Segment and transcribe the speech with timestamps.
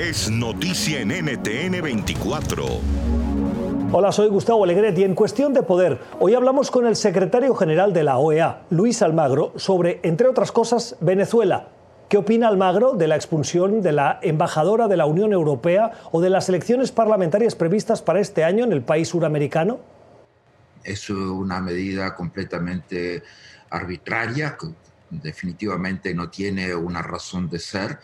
[0.00, 2.64] es noticia en NTN 24.
[3.92, 7.92] Hola, soy Gustavo Alegret y en Cuestión de Poder, hoy hablamos con el secretario general
[7.92, 11.68] de la OEA, Luis Almagro, sobre, entre otras cosas, Venezuela.
[12.08, 16.30] ¿Qué opina Almagro de la expulsión de la embajadora de la Unión Europea o de
[16.30, 19.80] las elecciones parlamentarias previstas para este año en el país suramericano?
[20.82, 23.22] Es una medida completamente
[23.68, 24.56] arbitraria,
[25.10, 27.98] definitivamente no tiene una razón de ser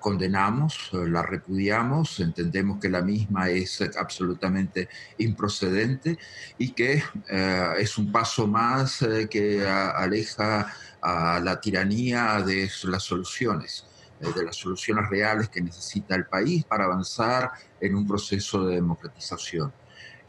[0.00, 4.88] condenamos, eh, la repudiamos, entendemos que la misma es absolutamente
[5.18, 6.18] improcedente
[6.58, 13.02] y que eh, es un paso más eh, que aleja a la tiranía de las
[13.02, 13.86] soluciones,
[14.20, 17.50] de las soluciones reales que necesita el país para avanzar
[17.80, 19.72] en un proceso de democratización.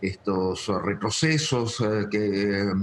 [0.02, 1.78] Estos retrocesos
[2.10, 2.74] que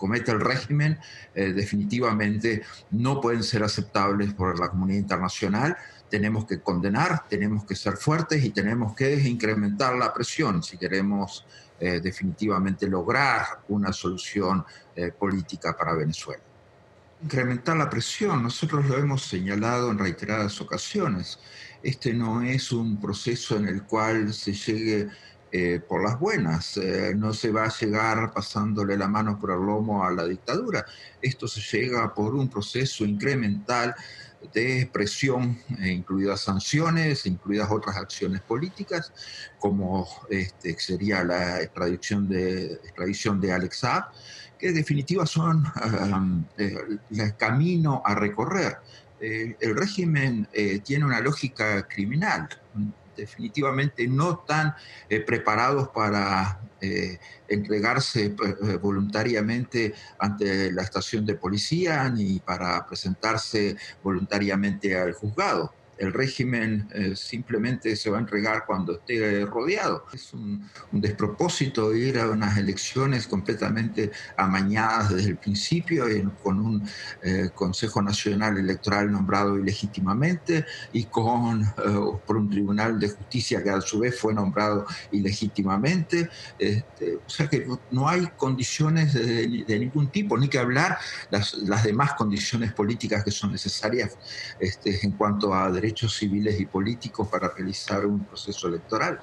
[0.00, 0.98] comete el régimen
[1.34, 5.76] eh, definitivamente no pueden ser aceptables por la comunidad internacional.
[6.08, 11.44] Tenemos que condenar, tenemos que ser fuertes y tenemos que incrementar la presión si queremos
[11.78, 14.64] eh, definitivamente lograr una solución
[14.96, 16.42] eh, política para Venezuela.
[17.22, 21.38] Incrementar la presión, nosotros lo hemos señalado en reiteradas ocasiones.
[21.82, 25.10] Este no es un proceso en el cual se llegue
[25.52, 26.76] eh, por las buenas.
[26.76, 30.86] Eh, no se va a llegar pasándole la mano por el lomo a la dictadura.
[31.20, 33.96] Esto se llega por un proceso incremental
[34.54, 39.12] de presión, eh, incluidas sanciones, incluidas otras acciones políticas,
[39.58, 44.04] como este, sería la extradición de, extradición Alex Saab,
[44.56, 45.64] que en definitiva son
[46.58, 48.78] el camino a recorrer.
[49.20, 50.48] el régimen
[50.84, 52.48] tiene una lógica criminal
[53.20, 54.74] definitivamente no están
[55.08, 57.18] eh, preparados para eh,
[57.48, 66.14] entregarse eh, voluntariamente ante la estación de policía ni para presentarse voluntariamente al juzgado el
[66.14, 70.06] régimen eh, simplemente se va a entregar cuando esté rodeado.
[70.12, 76.06] Es un, despropósito ir a unas elecciones completamente amañadas desde el principio,
[76.42, 76.88] con un
[77.22, 81.66] eh, Consejo Nacional Electoral nombrado ilegítimamente y con, eh,
[82.26, 86.30] por un Tribunal de Justicia que a su vez fue nombrado ilegítimamente.
[86.58, 90.98] Este, o sea que no hay condiciones de, ningún tipo, ni que hablar
[91.30, 94.16] las, las demás condiciones políticas que son necesarias
[94.58, 99.18] este, en cuanto a derechos civiles y políticos para realizar un proceso electoral.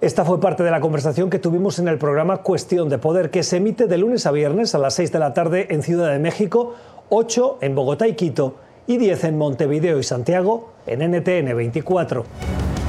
[0.00, 3.44] Esta fue parte de la conversación que tuvimos en el programa Cuestión de Poder, que
[3.44, 6.18] se emite de lunes a viernes a las 6 de la tarde en Ciudad de
[6.18, 6.74] México,
[7.10, 8.56] 8 en Bogotá y Quito
[8.88, 12.24] y 10 en Montevideo y Santiago en NTN 24.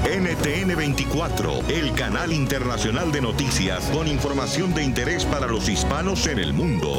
[0.03, 6.39] NTN 24, el canal internacional de noticias con información de interés para los hispanos en
[6.39, 6.91] el mundo.